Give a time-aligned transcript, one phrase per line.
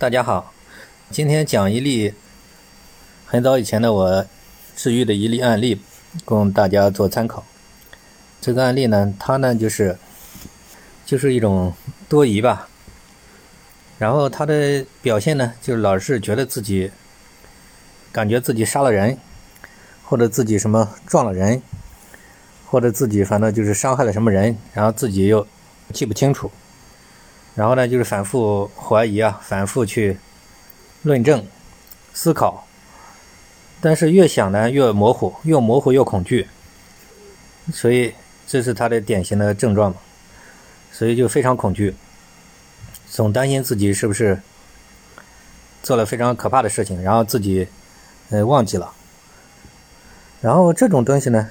[0.00, 0.54] 大家好，
[1.10, 2.14] 今天讲一例
[3.26, 4.24] 很早以前的我
[4.74, 5.78] 治愈的一例案例，
[6.24, 7.44] 供大家做参考。
[8.40, 9.98] 这个案例呢，它呢就是
[11.04, 11.74] 就是一种
[12.08, 12.66] 多疑吧，
[13.98, 16.90] 然后他的表现呢，就是老是觉得自己
[18.10, 19.18] 感觉自己杀了人，
[20.02, 21.60] 或者自己什么撞了人，
[22.64, 25.46] 或者自己反正就是伤害了什么人，然后自己又
[25.92, 26.50] 记不清楚。
[27.56, 30.16] 然后呢，就是反复怀疑啊，反复去
[31.02, 31.44] 论证、
[32.14, 32.66] 思考，
[33.80, 36.48] 但是越想呢越模糊，越模糊越恐惧，
[37.72, 38.14] 所以
[38.46, 39.96] 这是他的典型的症状嘛，
[40.92, 41.94] 所以就非常恐惧，
[43.08, 44.40] 总担心自己是不是
[45.82, 47.66] 做了非常可怕的事情，然后自己
[48.30, 48.92] 呃忘记了，
[50.40, 51.50] 然后这种东西呢，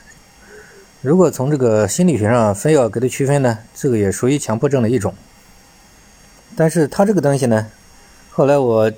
[1.02, 5.13] 如果从这个心理学上非要给它区分呢，这个也属于强迫症的一种。
[6.59, 7.67] 但是他这个东西呢，
[8.31, 8.91] 后来我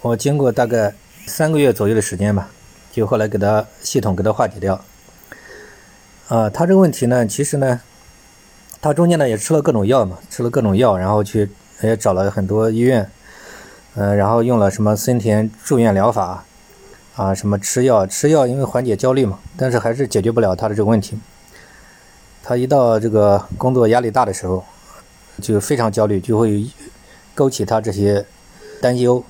[0.00, 0.94] 我经过大概
[1.26, 2.48] 三个月左右的时间吧，
[2.90, 4.82] 就后来给他系统给他化解掉。
[6.28, 7.82] 啊，他这个问题呢，其实呢，
[8.80, 11.50] 他中间呢也吃了各种药嘛，吃了各种药，然后去
[11.82, 13.06] 也找了很多医院，
[13.94, 16.42] 呃，然后用了什么森田住院疗法，
[17.16, 21.18] 啊，什么吃药吃药，因为缓解焦虑嘛，但是还是解决不了他的这个问题。
[22.42, 24.64] 他一到这个工作压力大的时候。
[25.40, 26.66] 就非常焦虑，就会
[27.34, 28.26] 勾起他这些
[28.80, 29.24] 担忧。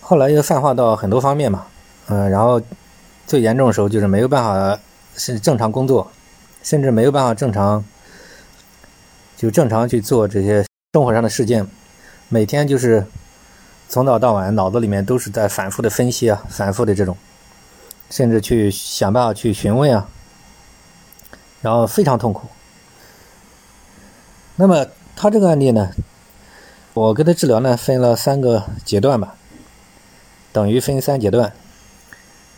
[0.00, 1.66] 后来又泛化到很多方面嘛，
[2.06, 2.60] 嗯，然后
[3.26, 4.80] 最严重的时候就是没有办法
[5.16, 6.10] 是正常工作，
[6.62, 7.84] 甚至没有办法正常
[9.36, 10.64] 就正常去做这些
[10.94, 11.66] 生活上的事件，
[12.28, 13.06] 每天就是
[13.88, 17.16] 从早到晚脑子里面都是在反复的分析啊，反复的这种，
[18.10, 20.08] 甚至去想办法去询问啊，
[21.60, 22.48] 然后非常痛苦。
[24.60, 25.92] 那么他这个案例呢，
[26.92, 29.36] 我给他治疗呢分了三个阶段吧，
[30.52, 31.52] 等于分三阶段。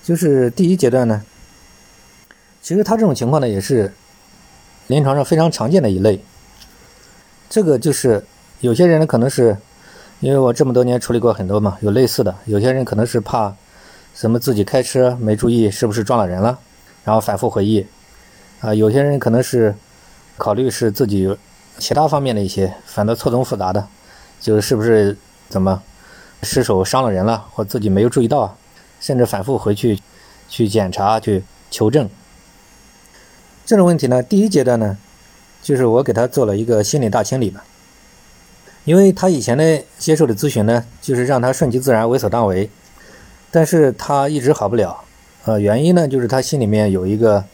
[0.03, 1.23] 就是第一阶段呢，
[2.63, 3.93] 其实他这种情况呢也是
[4.87, 6.25] 临床上非常常见的一类。
[7.51, 8.25] 这个就是
[8.61, 9.59] 有些人呢可能是
[10.21, 12.35] 因为我这么多年处理过很多嘛，有类似的。
[12.47, 13.55] 有些人可能是怕
[14.15, 16.59] 什么自己开车没注意是不是撞了人了，
[17.05, 17.87] 然后反复回忆。
[18.61, 19.75] 啊，有些人可能是
[20.39, 21.37] 考虑是自己。
[21.81, 23.89] 其他方面的一些，反正错综复杂的，
[24.39, 25.17] 就是是不是
[25.49, 25.83] 怎么
[26.43, 28.57] 失手伤了人了，或自己没有注意到，
[29.01, 29.99] 甚至反复回去
[30.49, 32.09] 去检查去求证。
[33.65, 34.99] 这种问题呢，第一阶段呢，
[35.63, 37.65] 就是我给他做了一个心理大清理吧，
[38.85, 42.71] 因为他以前的接受的咨询呢，就是让他顺其自然为所当为，
[43.51, 45.03] 但是他一直好不了，
[45.47, 47.45] 呃，原因呢，就是他心里面有一个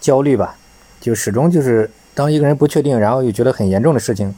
[0.00, 0.56] 焦虑吧，
[1.00, 1.90] 就始终就是。
[2.16, 4.34] 当一个人不确定，然后又觉得很严重的事情，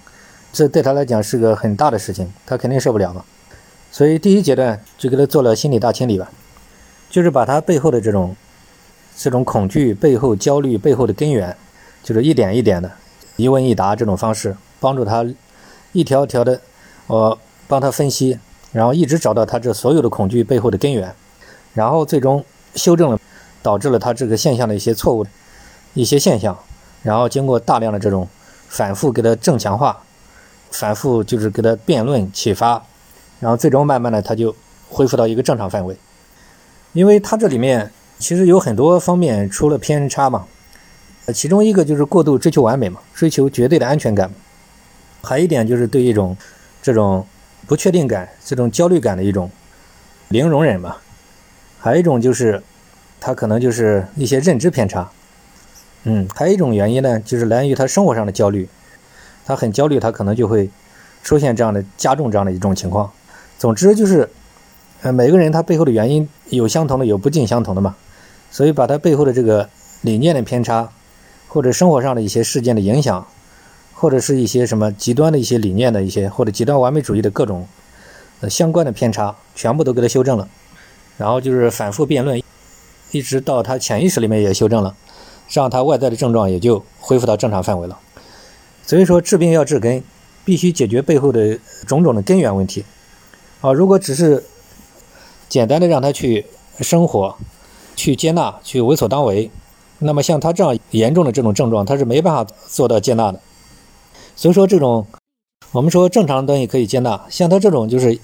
[0.53, 3.25] 这对他来讲是个很大的事情，他肯定受不了嘛。
[3.93, 6.29] 所以第一阶段就给他做了心理大清理吧，
[7.09, 8.35] 就是把他背后的这种
[9.17, 11.57] 这种恐惧、背后焦虑背后的根源，
[12.03, 12.91] 就是一点一点的，
[13.37, 15.25] 一问一答这种方式，帮助他
[15.93, 16.61] 一条条的，
[17.07, 18.41] 我帮他分析，
[18.73, 21.15] 然后一直找到他这所有的恐惧背后的根源，
[21.75, 23.21] 然后最终修正了
[23.63, 25.31] 导致了他这个现象的一些错误的
[25.95, 26.59] 一些现象。
[27.03, 28.29] 然后经过大量的这种
[28.69, 29.99] 反复给他正强化，
[30.71, 32.83] 反复就是给他辩论启发，
[33.41, 34.55] 然后最终慢慢的他就
[34.89, 35.97] 恢复到一个正常范围。
[36.93, 40.47] 因为他这里面其实有很多方面出了偏差嘛，
[41.35, 44.31] 其中一个就是过度追求完美嘛，追求绝对的安全感，
[45.23, 46.37] 还有一点就是对一种
[46.83, 47.25] 这种
[47.67, 49.51] 不确定感、这种焦虑感的一种
[50.29, 50.97] 零容忍嘛，
[51.79, 52.63] 还有一种就是
[53.21, 55.09] 他可能就是一些认知偏差。
[56.11, 58.67] 嗯，还有一种原因呢，就是来源于他生活上的焦虑，
[59.45, 60.71] 他很焦虑，他可能就会
[61.23, 63.11] 出现这样的加重这样的一种情况。
[63.59, 64.31] 总之就是，
[65.03, 67.95] 呃，每个人他背后的原因有相同的，有不尽相同的嘛。
[68.51, 69.69] 所以把他背后的这个
[70.01, 70.89] 理念的偏差，
[71.47, 73.27] 或者生活上的一些事件的影响，
[73.93, 77.69] 或者是一些什么极端的一些理念的一些，或者极端完美主义的各种
[78.41, 80.49] 呃相关的偏差，全部都给他修正了。
[81.19, 82.43] 然后就是反复辩论，
[83.11, 84.95] 一直到他潜意识里面也修正了。
[85.51, 87.99] 让他外在的症状也就恢复到正常范围了。
[88.87, 90.03] 所以说治病要治根，
[90.45, 92.85] 必须解决背后的种种的根源问题。
[93.61, 94.45] 啊，如果只是
[95.49, 96.47] 简单的让他去
[96.81, 97.37] 生活、
[97.97, 99.51] 去接纳、去为所当为，
[99.99, 103.41] 那么像他这样严重的这种症状，他是没办法做到接纳的。
[104.37, 105.07] 所以说这种
[105.73, 108.15] 我们说正常的东西可以接纳，像他这种就是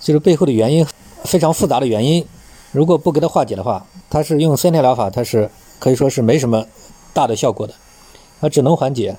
[0.00, 0.86] 就是背后的原因
[1.24, 2.24] 非常复杂的原因，
[2.70, 5.50] 如果不给他化解的话，他是用先天疗法，他是。
[5.80, 6.64] 可以说是没什么
[7.12, 7.74] 大的效果的，
[8.40, 9.16] 它只能缓解。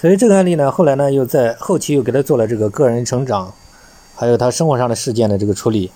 [0.00, 3.52] 所以这个案例呢，后来呢又在后期又给他做了这个个人成长，
[4.14, 5.90] 还有他生活上的事件的这个处理，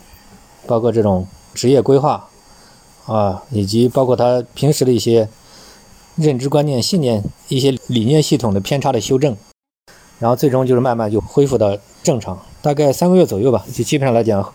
[0.66, 2.28] 包括这种职业规划
[3.06, 5.28] 啊，以及包括他平时的一些
[6.16, 9.36] 认知观念、信念、一些理念系统的偏差的修正，
[10.18, 14.52] 然后最终就是慢慢就恢复到正常，大概三个月左右吧，就基本上来讲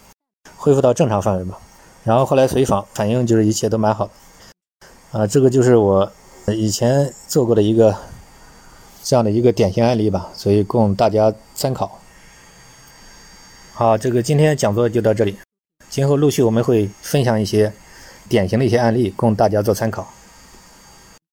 [0.58, 1.58] 恢复到正常范围吧。
[2.04, 4.10] 然后后来随访反应就是一切都蛮好，
[5.12, 6.12] 啊，这个就是我
[6.48, 7.96] 以前做过的一个
[9.04, 12.00] 这样的一个典型案例吧，所以供大家参考。
[13.74, 15.38] 好，这个今天讲座就到这里，
[15.90, 17.72] 今后陆续我们会分享一些
[18.28, 20.12] 典型的一些案例，供大家做参考。